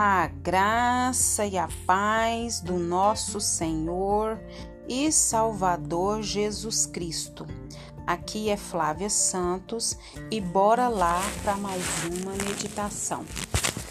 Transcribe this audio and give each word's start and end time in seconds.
A 0.00 0.28
graça 0.28 1.44
e 1.44 1.58
a 1.58 1.68
paz 1.84 2.60
do 2.60 2.78
nosso 2.78 3.40
Senhor 3.40 4.38
e 4.88 5.10
Salvador 5.10 6.22
Jesus 6.22 6.86
Cristo. 6.86 7.44
Aqui 8.06 8.48
é 8.48 8.56
Flávia 8.56 9.10
Santos 9.10 9.98
e 10.30 10.40
bora 10.40 10.86
lá 10.86 11.20
para 11.42 11.56
mais 11.56 11.82
uma 12.04 12.30
meditação. 12.30 13.24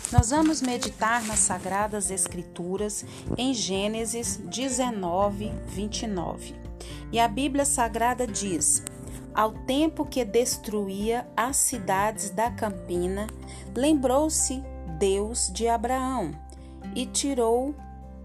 Nós 0.09 0.29
vamos 0.29 0.61
meditar 0.61 1.21
nas 1.25 1.39
Sagradas 1.39 2.10
Escrituras 2.10 3.04
em 3.37 3.54
Gênesis 3.54 4.37
19, 4.46 5.51
29. 5.65 6.55
E 7.11 7.19
a 7.19 7.28
Bíblia 7.28 7.65
Sagrada 7.65 8.25
diz: 8.25 8.82
Ao 9.36 9.51
tempo 9.51 10.05
que 10.05 10.24
destruía 10.24 11.28
as 11.36 11.57
cidades 11.57 12.29
da 12.29 12.50
Campina, 12.50 13.28
lembrou-se 13.75 14.64
Deus 14.97 15.51
de 15.54 15.68
Abraão 15.68 16.32
e 16.96 17.06
tirou 17.06 17.75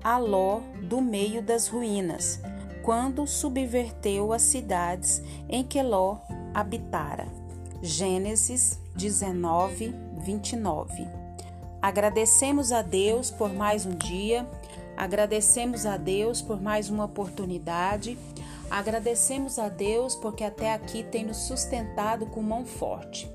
a 0.02 0.16
Ló 0.16 0.60
do 0.82 1.00
meio 1.00 1.42
das 1.42 1.68
ruínas, 1.68 2.40
quando 2.82 3.26
subverteu 3.26 4.32
as 4.32 4.42
cidades 4.42 5.22
em 5.48 5.62
que 5.62 5.82
Ló 5.82 6.18
habitara. 6.54 7.28
Gênesis 7.82 8.80
19, 8.96 9.94
29. 10.20 11.08
Agradecemos 11.80 12.72
a 12.72 12.80
Deus 12.80 13.30
por 13.30 13.52
mais 13.52 13.84
um 13.84 13.94
dia, 13.94 14.48
agradecemos 14.96 15.84
a 15.84 15.96
Deus 15.96 16.40
por 16.40 16.60
mais 16.60 16.88
uma 16.88 17.04
oportunidade, 17.04 18.16
agradecemos 18.70 19.58
a 19.58 19.68
Deus 19.68 20.14
porque 20.14 20.44
até 20.44 20.72
aqui 20.72 21.02
tem 21.02 21.24
nos 21.24 21.38
sustentado 21.38 22.26
com 22.26 22.40
mão 22.40 22.64
forte. 22.64 23.30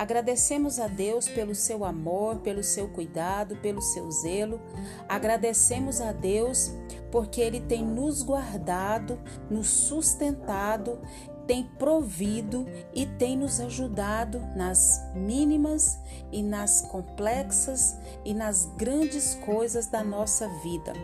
Agradecemos 0.00 0.80
a 0.80 0.86
Deus 0.86 1.28
pelo 1.28 1.54
seu 1.54 1.84
amor, 1.84 2.38
pelo 2.38 2.64
seu 2.64 2.88
cuidado, 2.88 3.56
pelo 3.56 3.82
seu 3.82 4.10
zelo. 4.10 4.58
Agradecemos 5.06 6.00
a 6.00 6.10
Deus 6.10 6.72
porque 7.12 7.38
Ele 7.42 7.60
tem 7.60 7.84
nos 7.84 8.22
guardado, 8.22 9.20
nos 9.50 9.66
sustentado, 9.66 10.98
tem 11.46 11.64
provido 11.78 12.66
e 12.94 13.04
tem 13.04 13.36
nos 13.36 13.60
ajudado 13.60 14.40
nas 14.56 15.04
mínimas 15.14 15.98
e 16.32 16.42
nas 16.42 16.80
complexas 16.80 17.94
e 18.24 18.32
nas 18.32 18.64
grandes 18.78 19.34
coisas 19.44 19.86
da 19.86 20.02
nossa 20.02 20.48
vida. 20.62 20.94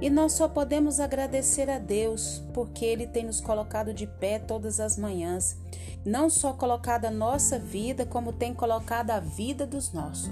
E 0.00 0.08
nós 0.08 0.32
só 0.32 0.48
podemos 0.48 0.98
agradecer 0.98 1.68
a 1.68 1.78
Deus 1.78 2.42
porque 2.54 2.86
Ele 2.86 3.06
tem 3.06 3.26
nos 3.26 3.38
colocado 3.38 3.92
de 3.92 4.06
pé 4.06 4.38
todas 4.38 4.80
as 4.80 4.96
manhãs. 4.96 5.58
Não 6.04 6.30
só 6.30 6.52
colocado 6.52 7.04
a 7.04 7.10
nossa 7.10 7.58
vida, 7.58 8.06
como 8.06 8.32
tem 8.32 8.54
colocado 8.54 9.10
a 9.10 9.20
vida 9.20 9.66
dos 9.66 9.92
nossos. 9.92 10.30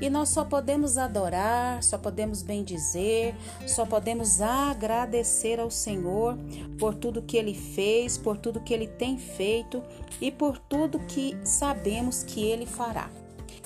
E 0.00 0.08
nós 0.08 0.30
só 0.30 0.44
podemos 0.44 0.98
adorar, 0.98 1.82
só 1.82 1.98
podemos 1.98 2.42
bendizer, 2.42 3.34
só 3.66 3.84
podemos 3.84 4.40
agradecer 4.40 5.60
ao 5.60 5.70
Senhor 5.70 6.36
por 6.78 6.94
tudo 6.94 7.22
que 7.22 7.36
Ele 7.36 7.54
fez, 7.54 8.16
por 8.16 8.36
tudo 8.36 8.60
que 8.60 8.72
Ele 8.72 8.86
tem 8.86 9.18
feito 9.18 9.82
e 10.20 10.30
por 10.30 10.58
tudo 10.58 10.98
que 11.00 11.36
sabemos 11.44 12.22
que 12.22 12.42
Ele 12.42 12.66
fará. 12.66 13.10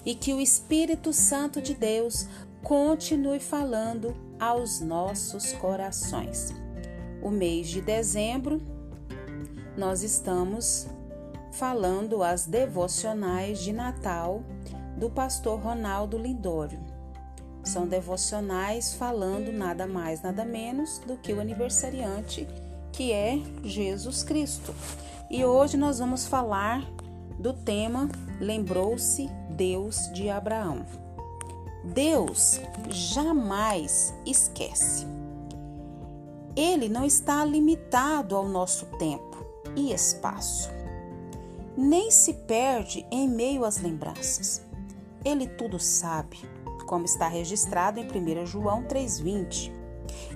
E 0.04 0.14
que 0.14 0.34
o 0.34 0.40
Espírito 0.40 1.12
Santo 1.12 1.62
de 1.62 1.74
Deus 1.74 2.26
continue 2.62 3.40
falando 3.40 4.14
aos 4.38 4.80
nossos 4.80 5.52
corações. 5.54 6.52
O 7.22 7.30
mês 7.30 7.68
de 7.68 7.80
dezembro, 7.80 8.60
nós 9.76 10.02
estamos 10.02 10.86
falando 11.58 12.22
as 12.22 12.46
devocionais 12.46 13.58
de 13.60 13.72
Natal 13.72 14.42
do 14.96 15.08
pastor 15.08 15.58
Ronaldo 15.58 16.18
Lindório. 16.18 16.78
São 17.64 17.86
devocionais 17.86 18.94
falando 18.94 19.50
nada 19.50 19.86
mais, 19.86 20.20
nada 20.22 20.44
menos 20.44 20.98
do 20.98 21.16
que 21.16 21.32
o 21.32 21.40
aniversariante, 21.40 22.46
que 22.92 23.10
é 23.10 23.40
Jesus 23.64 24.22
Cristo. 24.22 24.74
E 25.30 25.44
hoje 25.44 25.76
nós 25.76 25.98
vamos 25.98 26.26
falar 26.26 26.82
do 27.38 27.52
tema 27.52 28.08
Lembrou-se 28.38 29.28
Deus 29.50 30.12
de 30.12 30.28
Abraão. 30.28 30.84
Deus 31.82 32.60
jamais 32.90 34.14
esquece. 34.26 35.06
Ele 36.54 36.88
não 36.88 37.04
está 37.04 37.44
limitado 37.44 38.36
ao 38.36 38.46
nosso 38.46 38.86
tempo 38.98 39.36
e 39.74 39.92
espaço, 39.92 40.70
nem 41.76 42.10
se 42.10 42.32
perde 42.32 43.06
em 43.10 43.28
meio 43.28 43.64
às 43.64 43.78
lembranças. 43.78 44.64
Ele 45.24 45.46
tudo 45.46 45.78
sabe, 45.78 46.38
como 46.86 47.04
está 47.04 47.28
registrado 47.28 48.00
em 48.00 48.06
1 48.06 48.46
João 48.46 48.84
3,20, 48.84 49.72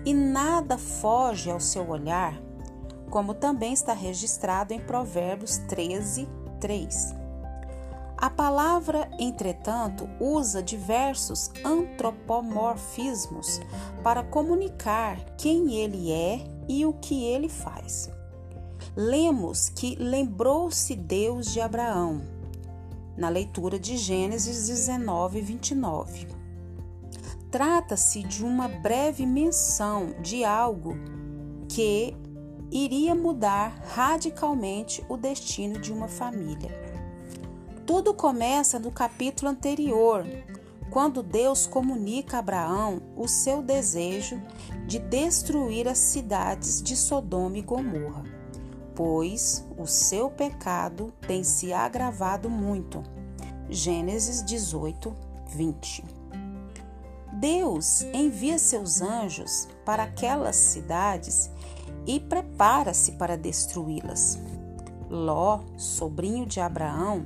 e 0.04 0.12
nada 0.12 0.76
foge 0.76 1.50
ao 1.50 1.60
seu 1.60 1.88
olhar, 1.88 2.40
como 3.08 3.34
também 3.34 3.72
está 3.72 3.92
registrado 3.92 4.72
em 4.72 4.80
Provérbios 4.80 5.58
13, 5.68 6.28
3. 6.60 7.14
A 8.16 8.28
palavra, 8.28 9.10
entretanto, 9.18 10.06
usa 10.20 10.62
diversos 10.62 11.50
antropomorfismos 11.64 13.60
para 14.02 14.22
comunicar 14.22 15.18
quem 15.38 15.74
ele 15.74 16.12
é 16.12 16.44
e 16.68 16.84
o 16.84 16.92
que 16.92 17.24
ele 17.24 17.48
faz. 17.48 18.10
Lemos 19.02 19.70
que 19.70 19.96
lembrou-se 19.96 20.94
Deus 20.94 21.50
de 21.50 21.58
Abraão, 21.58 22.20
na 23.16 23.30
leitura 23.30 23.78
de 23.78 23.96
Gênesis 23.96 24.66
19, 24.66 25.40
29. 25.40 26.28
Trata-se 27.50 28.22
de 28.22 28.44
uma 28.44 28.68
breve 28.68 29.24
menção 29.24 30.14
de 30.20 30.44
algo 30.44 30.98
que 31.66 32.14
iria 32.70 33.14
mudar 33.14 33.80
radicalmente 33.86 35.02
o 35.08 35.16
destino 35.16 35.78
de 35.80 35.90
uma 35.94 36.06
família. 36.06 36.70
Tudo 37.86 38.12
começa 38.12 38.78
no 38.78 38.90
capítulo 38.90 39.50
anterior, 39.50 40.26
quando 40.90 41.22
Deus 41.22 41.66
comunica 41.66 42.36
a 42.36 42.40
Abraão 42.40 43.00
o 43.16 43.26
seu 43.26 43.62
desejo 43.62 44.38
de 44.86 44.98
destruir 44.98 45.88
as 45.88 45.96
cidades 45.96 46.82
de 46.82 46.94
Sodoma 46.94 47.56
e 47.56 47.62
Gomorra, 47.62 48.39
pois 49.02 49.66
o 49.78 49.86
seu 49.86 50.28
pecado 50.28 51.10
tem 51.26 51.42
se 51.42 51.72
agravado 51.72 52.50
muito. 52.50 53.02
Gênesis 53.70 54.44
18, 54.44 55.16
20. 55.46 56.04
Deus 57.32 58.02
envia 58.12 58.58
seus 58.58 59.00
anjos 59.00 59.66
para 59.86 60.02
aquelas 60.02 60.56
cidades 60.56 61.50
e 62.06 62.20
prepara-se 62.20 63.12
para 63.12 63.38
destruí-las. 63.38 64.38
Ló, 65.08 65.60
sobrinho 65.78 66.44
de 66.44 66.60
Abraão, 66.60 67.24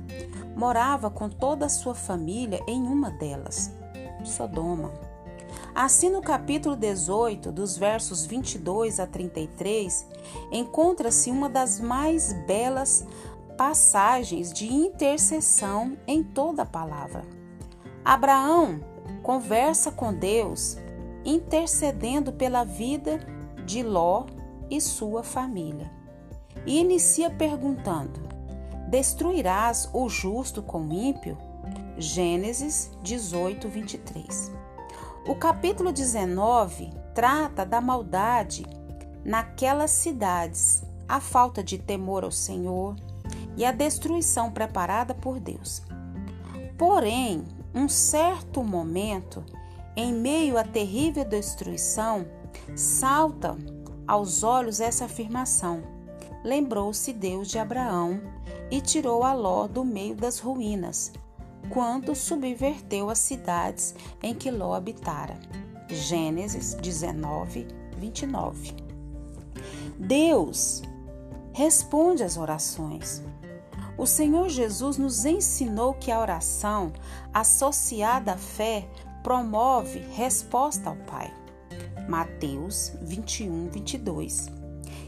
morava 0.55 1.09
com 1.09 1.27
toda 1.27 1.65
a 1.65 1.69
sua 1.69 1.93
família 1.93 2.63
em 2.69 2.81
uma 2.83 3.11
delas, 3.11 3.69
Sodoma. 4.23 5.04
Assim, 5.75 6.09
no 6.09 6.21
capítulo 6.21 6.73
18, 6.73 7.51
dos 7.51 7.77
versos 7.77 8.25
22 8.25 8.97
a 8.97 9.05
33, 9.05 10.07
encontra-se 10.49 11.29
uma 11.29 11.49
das 11.49 11.81
mais 11.81 12.31
belas 12.47 13.05
passagens 13.57 14.53
de 14.53 14.73
intercessão 14.73 15.97
em 16.07 16.23
toda 16.23 16.61
a 16.61 16.65
palavra. 16.65 17.25
Abraão 18.05 18.79
conversa 19.21 19.91
com 19.91 20.13
Deus, 20.13 20.77
intercedendo 21.25 22.31
pela 22.31 22.63
vida 22.63 23.19
de 23.65 23.83
Ló 23.83 24.27
e 24.69 24.79
sua 24.79 25.23
família, 25.23 25.91
e 26.65 26.79
inicia 26.79 27.29
perguntando: 27.29 28.21
Destruirás 28.87 29.89
o 29.91 30.07
justo 30.07 30.63
com 30.63 30.87
o 30.87 30.93
ímpio? 30.93 31.37
Gênesis 31.97 32.91
18, 33.03 33.67
23. 33.67 34.64
O 35.27 35.33
capítulo 35.33 35.91
19 35.91 36.93
trata 37.15 37.65
da 37.65 37.81
maldade 37.81 38.63
naquelas 39.23 39.89
cidades, 39.89 40.83
a 41.07 41.19
falta 41.19 41.63
de 41.63 41.79
temor 41.79 42.23
ao 42.23 42.29
Senhor 42.29 42.95
e 43.57 43.65
a 43.65 43.71
destruição 43.71 44.51
preparada 44.51 45.15
por 45.15 45.39
Deus. 45.39 45.81
Porém, 46.77 47.43
um 47.73 47.89
certo 47.89 48.63
momento, 48.63 49.43
em 49.95 50.13
meio 50.13 50.59
à 50.59 50.63
terrível 50.63 51.25
destruição, 51.25 52.27
salta 52.75 53.57
aos 54.07 54.43
olhos 54.43 54.79
essa 54.79 55.05
afirmação: 55.05 55.81
Lembrou-se 56.43 57.11
Deus 57.11 57.47
de 57.47 57.57
Abraão 57.57 58.21
e 58.69 58.79
tirou 58.79 59.23
a 59.23 59.33
Ló 59.33 59.67
do 59.67 59.83
meio 59.83 60.15
das 60.15 60.37
ruínas, 60.37 61.11
quando 61.69 62.15
subverteu 62.15 63.09
as 63.09 63.19
cidades 63.19 63.95
em 64.21 64.33
que 64.33 64.51
Ló 64.51 64.73
habitara. 64.73 65.39
Gênesis 65.89 66.73
19, 66.75 67.67
29. 67.97 68.73
Deus 69.97 70.81
responde 71.53 72.23
às 72.23 72.37
orações. 72.37 73.23
O 73.97 74.05
Senhor 74.05 74.49
Jesus 74.49 74.97
nos 74.97 75.25
ensinou 75.25 75.93
que 75.93 76.11
a 76.11 76.19
oração 76.19 76.91
associada 77.33 78.33
à 78.33 78.37
fé 78.37 78.87
promove 79.23 79.99
resposta 80.11 80.89
ao 80.89 80.95
Pai. 80.97 81.33
Mateus 82.07 82.91
21, 83.01 83.69
22. 83.69 84.64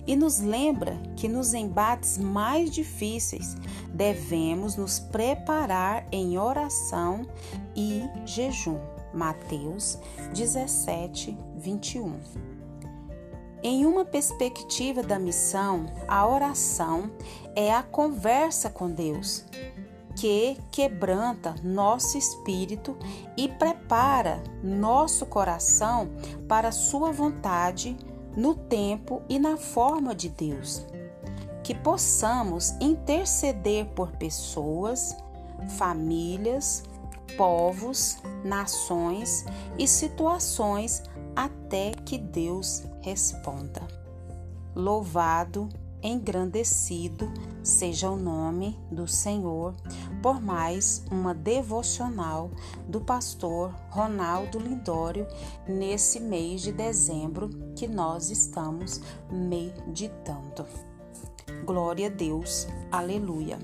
E 0.07 0.15
nos 0.15 0.39
lembra 0.39 0.97
que 1.17 1.27
nos 1.27 1.53
embates 1.53 2.17
mais 2.17 2.71
difíceis 2.71 3.57
devemos 3.93 4.77
nos 4.77 4.99
preparar 4.99 6.07
em 6.11 6.37
oração 6.37 7.27
e 7.75 8.03
jejum. 8.25 8.79
Mateus 9.13 9.99
17, 10.33 11.37
21. 11.57 12.19
Em 13.63 13.85
uma 13.85 14.05
perspectiva 14.05 15.03
da 15.03 15.19
missão, 15.19 15.87
a 16.07 16.25
oração 16.25 17.11
é 17.55 17.73
a 17.73 17.83
conversa 17.83 18.69
com 18.69 18.89
Deus, 18.89 19.43
que 20.15 20.57
quebranta 20.71 21.55
nosso 21.63 22.17
espírito 22.17 22.95
e 23.35 23.47
prepara 23.47 24.41
nosso 24.63 25.25
coração 25.25 26.09
para 26.47 26.71
Sua 26.71 27.11
vontade 27.11 27.97
no 28.37 28.53
tempo 28.53 29.23
e 29.27 29.39
na 29.39 29.57
forma 29.57 30.13
de 30.13 30.29
Deus. 30.29 30.85
Que 31.63 31.73
possamos 31.73 32.69
interceder 32.79 33.87
por 33.87 34.11
pessoas, 34.11 35.17
famílias, 35.77 36.83
povos, 37.35 38.19
nações 38.45 39.43
e 39.77 39.87
situações 39.87 41.01
até 41.35 41.91
que 42.05 42.17
Deus 42.17 42.83
responda. 43.01 43.81
Louvado 44.75 45.67
engrandecido 46.01 47.31
seja 47.63 48.09
o 48.09 48.15
nome 48.15 48.79
do 48.91 49.07
Senhor 49.07 49.75
por 50.21 50.41
mais 50.41 51.03
uma 51.11 51.33
devocional 51.33 52.51
do 52.87 53.01
pastor 53.01 53.73
Ronaldo 53.89 54.59
Lindório 54.59 55.27
nesse 55.67 56.19
mês 56.19 56.61
de 56.61 56.71
dezembro 56.71 57.49
que 57.75 57.87
nós 57.87 58.29
estamos 58.29 59.01
meditando. 59.31 60.65
Glória 61.65 62.07
a 62.07 62.09
Deus, 62.09 62.67
aleluia. 62.91 63.57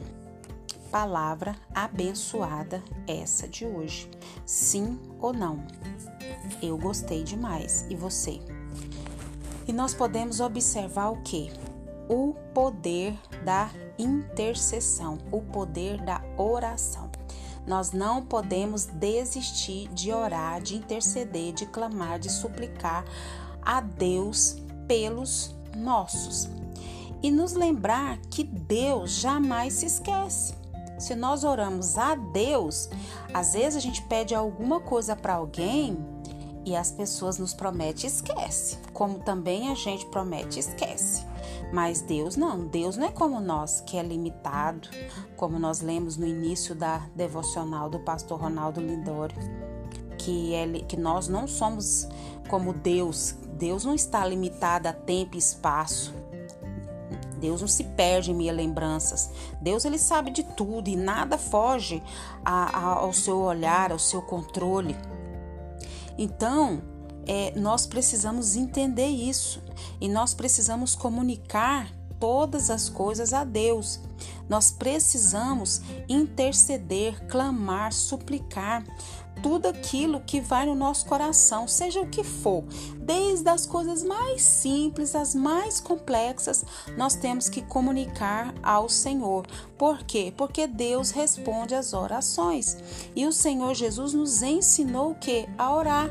Palavra 0.92 1.56
abençoada 1.74 2.84
essa 3.08 3.48
de 3.48 3.66
hoje. 3.66 4.10
Sim 4.46 5.00
ou 5.20 5.34
não? 5.34 5.66
Eu 6.62 6.78
gostei 6.78 7.24
demais. 7.24 7.86
E 7.90 7.96
você? 7.96 8.40
E 9.68 9.74
nós 9.74 9.94
podemos 9.94 10.40
observar 10.40 11.10
o 11.10 11.22
que? 11.24 11.52
O 12.10 12.36
poder 12.54 13.18
da 13.44 13.70
intercessão, 13.98 15.18
o 15.32 15.42
poder 15.42 16.02
da 16.02 16.22
oração. 16.38 17.10
Nós 17.66 17.92
não 17.92 18.26
podemos 18.26 18.86
desistir 18.86 19.88
de 19.90 20.12
orar, 20.12 20.62
de 20.62 20.76
interceder, 20.76 21.54
de 21.54 21.66
clamar, 21.66 22.20
de 22.20 22.30
suplicar 22.30 23.06
a 23.62 23.80
Deus 23.80 24.58
pelos 24.88 25.56
nossos. 25.76 26.50
E 27.22 27.32
nos 27.32 27.54
lembrar 27.54 28.18
que 28.30 28.44
Deus 28.44 29.12
jamais 29.12 29.74
se 29.74 29.86
esquece. 29.86 30.54
Se 31.00 31.16
nós 31.16 31.44
oramos 31.44 31.98
a 31.98 32.16
Deus, 32.16 32.90
às 33.34 33.54
vezes 33.54 33.78
a 33.78 33.80
gente 33.80 34.02
pede 34.04 34.36
alguma 34.36 34.82
coisa 34.82 35.16
para 35.16 35.36
alguém 35.36 35.98
e 36.66 36.76
as 36.76 36.92
pessoas 36.92 37.38
nos 37.38 37.54
prometem 37.54 38.08
esquece, 38.08 38.78
como 38.94 39.20
também 39.20 39.70
a 39.70 39.76
gente 39.76 40.06
promete 40.08 40.60
esquece. 40.60 41.23
Mas 41.74 42.02
Deus 42.02 42.38
não, 42.38 42.68
Deus 42.68 42.98
não 42.98 43.08
é 43.08 43.12
como 43.12 43.40
nós, 43.40 43.82
que 43.82 43.98
é 43.98 44.04
limitado, 44.04 44.88
como 45.36 45.58
nós 45.58 45.82
lemos 45.82 46.18
no 46.18 46.28
início 46.28 46.76
da 46.76 47.00
devocional 47.16 47.90
do 47.90 47.98
pastor 47.98 48.40
Ronaldo 48.40 48.80
Lindório, 48.80 49.36
que, 50.20 50.54
é, 50.54 50.68
que 50.82 50.96
nós 50.96 51.28
não 51.28 51.48
somos 51.48 52.08
como 52.48 52.74
Deus. 52.74 53.34
Deus 53.58 53.86
não 53.86 53.96
está 53.96 54.24
limitado 54.24 54.88
a 54.88 54.94
tempo 54.94 55.36
e 55.36 55.40
espaço. 55.40 56.14
Deus 57.40 57.60
não 57.60 57.68
se 57.68 57.84
perde 57.84 58.30
em 58.30 58.36
minhas 58.36 58.56
lembranças. 58.56 59.32
Deus 59.60 59.84
ele 59.84 59.98
sabe 59.98 60.30
de 60.30 60.44
tudo 60.44 60.90
e 60.90 60.96
nada 60.96 61.40
foge 61.40 62.04
a, 62.46 62.78
a, 62.78 62.84
ao 63.00 63.12
seu 63.12 63.40
olhar, 63.40 63.92
ao 63.92 63.98
seu 63.98 64.22
controle. 64.22 64.96
Então, 66.20 66.84
é, 67.26 67.54
nós 67.56 67.86
precisamos 67.86 68.56
entender 68.56 69.08
isso 69.08 69.62
e 70.00 70.08
nós 70.08 70.34
precisamos 70.34 70.96
comunicar 70.96 71.92
todas 72.20 72.70
as 72.70 72.88
coisas 72.88 73.34
a 73.34 73.44
Deus. 73.44 74.00
Nós 74.48 74.72
precisamos 74.72 75.82
interceder, 76.08 77.28
clamar, 77.28 77.92
suplicar 77.92 78.84
tudo 79.42 79.68
aquilo 79.68 80.22
que 80.22 80.40
vai 80.40 80.66
no 80.66 80.74
nosso 80.74 81.06
coração, 81.06 81.68
seja 81.68 82.00
o 82.00 82.08
que 82.08 82.24
for, 82.24 82.64
desde 82.98 83.50
as 83.50 83.66
coisas 83.66 84.02
mais 84.02 84.42
simples 84.42 85.16
às 85.16 85.36
mais 85.36 85.82
complexas, 85.82 86.64
nós 86.96 87.16
temos 87.16 87.50
que 87.50 87.62
comunicar 87.62 88.54
ao 88.64 88.88
Senhor. 88.88 89.46
Por 89.78 90.04
quê? 90.04 90.34
Porque 90.38 90.66
Deus 90.66 91.12
responde 91.12 91.76
às 91.76 91.94
orações. 91.94 92.78
E 93.14 93.26
o 93.28 93.34
Senhor 93.34 93.74
Jesus 93.74 94.14
nos 94.14 94.42
ensinou 94.42 95.12
o 95.12 95.16
que? 95.16 95.46
A 95.58 95.76
orar 95.76 96.10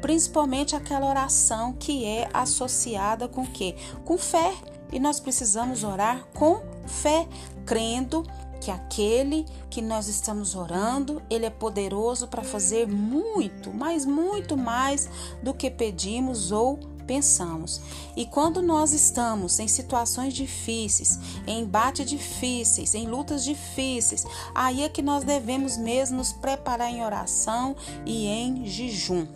principalmente 0.00 0.74
aquela 0.74 1.08
oração 1.08 1.72
que 1.72 2.04
é 2.04 2.28
associada 2.32 3.28
com 3.28 3.46
que? 3.46 3.74
Com 4.04 4.16
fé. 4.18 4.54
E 4.92 4.98
nós 4.98 5.20
precisamos 5.20 5.84
orar 5.84 6.26
com 6.34 6.62
fé, 6.86 7.28
crendo 7.64 8.24
que 8.60 8.70
aquele 8.70 9.46
que 9.70 9.80
nós 9.80 10.06
estamos 10.06 10.54
orando, 10.54 11.22
ele 11.30 11.46
é 11.46 11.50
poderoso 11.50 12.28
para 12.28 12.42
fazer 12.42 12.86
muito, 12.86 13.72
mas 13.72 14.04
muito 14.04 14.56
mais 14.56 15.08
do 15.42 15.54
que 15.54 15.70
pedimos 15.70 16.52
ou 16.52 16.78
pensamos. 17.06 17.80
E 18.16 18.26
quando 18.26 18.62
nós 18.62 18.92
estamos 18.92 19.58
em 19.58 19.66
situações 19.66 20.34
difíceis, 20.34 21.18
em 21.46 21.62
embates 21.62 22.08
difíceis, 22.08 22.94
em 22.94 23.08
lutas 23.08 23.42
difíceis, 23.42 24.24
aí 24.54 24.84
é 24.84 24.88
que 24.88 25.02
nós 25.02 25.24
devemos 25.24 25.76
mesmo 25.76 26.18
nos 26.18 26.32
preparar 26.32 26.88
em 26.88 27.04
oração 27.04 27.74
e 28.04 28.26
em 28.26 28.64
jejum. 28.66 29.26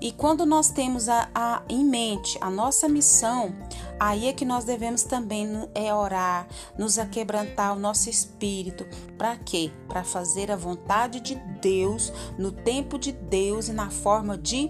E 0.00 0.12
quando 0.12 0.44
nós 0.44 0.68
temos 0.68 1.08
a, 1.08 1.28
a, 1.34 1.62
em 1.68 1.84
mente 1.84 2.38
a 2.40 2.50
nossa 2.50 2.88
missão, 2.88 3.54
aí 3.98 4.28
é 4.28 4.32
que 4.32 4.44
nós 4.44 4.64
devemos 4.64 5.02
também 5.02 5.48
é 5.74 5.92
orar, 5.94 6.46
nos 6.76 6.98
aquebrantar 6.98 7.74
o 7.74 7.80
nosso 7.80 8.10
espírito. 8.10 8.86
Para 9.16 9.36
quê? 9.36 9.72
Para 9.88 10.04
fazer 10.04 10.50
a 10.50 10.56
vontade 10.56 11.20
de 11.20 11.34
Deus, 11.60 12.12
no 12.38 12.52
tempo 12.52 12.98
de 12.98 13.12
Deus 13.12 13.68
e 13.68 13.72
na 13.72 13.90
forma 13.90 14.36
de 14.36 14.68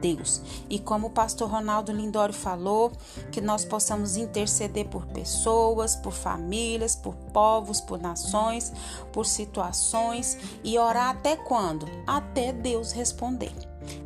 Deus. 0.00 0.42
E 0.68 0.78
como 0.78 1.06
o 1.06 1.10
pastor 1.10 1.48
Ronaldo 1.48 1.92
Lindório 1.92 2.34
falou, 2.34 2.92
que 3.32 3.40
nós 3.40 3.64
possamos 3.64 4.16
interceder 4.16 4.88
por 4.88 5.06
pessoas, 5.06 5.96
por 5.96 6.12
famílias, 6.12 6.94
por 6.94 7.14
povos, 7.32 7.80
por 7.80 7.98
nações, 7.98 8.72
por 9.12 9.24
situações 9.24 10.36
e 10.62 10.78
orar 10.78 11.10
até 11.10 11.36
quando? 11.36 11.86
Até 12.06 12.52
Deus 12.52 12.92
responder 12.92 13.52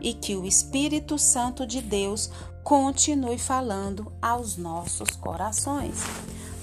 e 0.01 0.15
que 0.15 0.37
o 0.37 0.47
Espírito 0.47 1.19
Santo 1.19 1.67
de 1.67 1.81
Deus 1.81 2.31
continue 2.63 3.39
falando 3.39 4.13
aos 4.21 4.57
nossos 4.57 5.11
corações. 5.17 6.03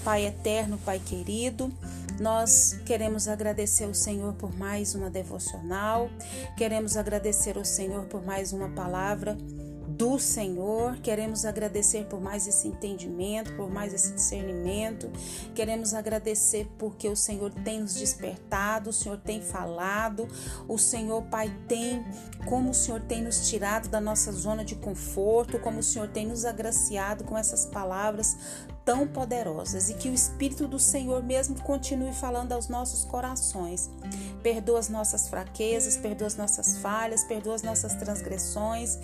Pai 0.04 0.26
eterno, 0.26 0.78
Pai 0.78 1.00
querido, 1.04 1.72
nós 2.20 2.78
queremos 2.86 3.28
agradecer 3.28 3.84
ao 3.84 3.94
Senhor 3.94 4.32
por 4.34 4.56
mais 4.56 4.94
uma 4.94 5.10
devocional, 5.10 6.08
queremos 6.56 6.96
agradecer 6.96 7.56
ao 7.56 7.64
Senhor 7.64 8.04
por 8.06 8.24
mais 8.24 8.52
uma 8.52 8.68
palavra 8.70 9.36
do 9.98 10.16
Senhor. 10.16 10.96
Queremos 10.98 11.44
agradecer 11.44 12.06
por 12.06 12.20
mais 12.20 12.46
esse 12.46 12.68
entendimento, 12.68 13.52
por 13.56 13.68
mais 13.68 13.92
esse 13.92 14.12
discernimento. 14.12 15.10
Queremos 15.56 15.92
agradecer 15.92 16.70
porque 16.78 17.08
o 17.08 17.16
Senhor 17.16 17.52
tem 17.52 17.80
nos 17.80 17.94
despertado, 17.94 18.90
o 18.90 18.92
Senhor 18.92 19.18
tem 19.18 19.42
falado, 19.42 20.28
o 20.68 20.78
Senhor, 20.78 21.22
Pai, 21.24 21.52
tem, 21.66 22.04
como 22.46 22.70
o 22.70 22.74
Senhor 22.74 23.00
tem 23.00 23.22
nos 23.22 23.50
tirado 23.50 23.88
da 23.88 24.00
nossa 24.00 24.30
zona 24.30 24.64
de 24.64 24.76
conforto, 24.76 25.58
como 25.58 25.80
o 25.80 25.82
Senhor 25.82 26.06
tem 26.08 26.28
nos 26.28 26.44
agraciado 26.44 27.24
com 27.24 27.36
essas 27.36 27.66
palavras 27.66 28.36
tão 28.84 29.06
poderosas 29.06 29.90
e 29.90 29.94
que 29.94 30.08
o 30.08 30.14
Espírito 30.14 30.66
do 30.66 30.78
Senhor 30.78 31.22
mesmo 31.22 31.60
continue 31.60 32.12
falando 32.12 32.52
aos 32.52 32.68
nossos 32.68 33.04
corações. 33.04 33.90
Perdoa 34.42 34.78
as 34.78 34.88
nossas 34.88 35.28
fraquezas, 35.28 35.96
perdoa 35.96 36.28
as 36.28 36.36
nossas 36.36 36.78
falhas, 36.78 37.24
perdoa 37.24 37.56
as 37.56 37.62
nossas 37.62 37.96
transgressões 37.96 38.98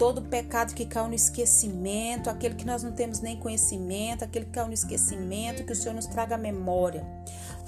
todo 0.00 0.22
pecado 0.22 0.72
que 0.72 0.86
caiu 0.86 1.08
no 1.08 1.14
esquecimento, 1.14 2.30
aquele 2.30 2.54
que 2.54 2.64
nós 2.64 2.82
não 2.82 2.90
temos 2.90 3.20
nem 3.20 3.36
conhecimento, 3.36 4.24
aquele 4.24 4.46
que 4.46 4.52
caiu 4.52 4.68
no 4.68 4.72
esquecimento, 4.72 5.62
que 5.62 5.72
o 5.72 5.76
Senhor 5.76 5.94
nos 5.94 6.06
traga 6.06 6.38
memória. 6.38 7.06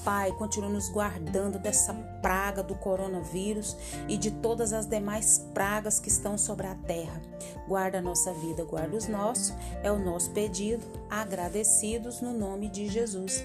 Pai, 0.03 0.33
continue 0.33 0.73
nos 0.73 0.89
guardando 0.89 1.59
dessa 1.59 1.93
praga 2.23 2.63
do 2.63 2.75
coronavírus 2.75 3.77
e 4.09 4.17
de 4.17 4.31
todas 4.31 4.73
as 4.73 4.87
demais 4.87 5.47
pragas 5.53 6.01
que 6.01 6.09
estão 6.09 6.39
sobre 6.39 6.67
a 6.67 6.75
terra. 6.75 7.21
Guarda 7.69 7.99
a 7.99 8.03
nossa 8.03 8.33
vida, 8.33 8.65
guarda 8.65 8.97
os 8.97 9.07
nossos, 9.07 9.53
é 9.83 9.93
o 9.93 9.99
nosso 9.99 10.31
pedido, 10.31 10.83
agradecidos 11.11 12.23
no 12.23 12.33
nome 12.33 12.71
de 12.71 12.89
Jesus. 12.89 13.45